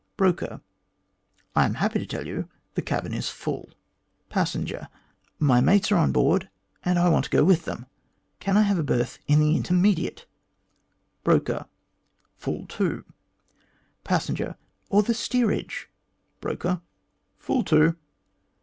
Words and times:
Broker:" 0.17 0.61
I 1.55 1.63
am 1.65 1.75
happy 1.75 1.99
to 1.99 2.07
tell 2.07 2.25
you 2.25 2.49
the 2.73 2.81
cabin 2.81 3.13
is 3.13 3.29
full." 3.29 3.69
104 4.29 4.29
THE 4.29 4.33
GLADSTONE 4.33 4.65
COLONY 4.65 4.77
Passenger: 4.89 5.01
"My 5.37 5.61
mates 5.61 5.91
are 5.91 5.97
on 5.97 6.11
board, 6.11 6.49
and 6.83 6.97
I 6.97 7.07
want 7.09 7.25
to 7.25 7.29
go 7.29 7.43
with 7.43 7.65
them. 7.65 7.85
Can 8.39 8.57
I 8.57 8.63
have 8.63 8.79
a 8.79 8.83
berth 8.83 9.19
in 9.27 9.39
the 9.39 9.55
intermediate 9.55 10.21
1?" 10.21 10.25
Broker: 11.23 11.67
"Full 12.39 12.65
too." 12.65 13.05
Passenger:" 14.03 14.55
Or 14.89 15.01
in 15.01 15.05
the 15.05 15.13
steerage?" 15.13 15.87
Broker: 16.39 16.81
"Full 17.37 17.63
too." 17.63 17.95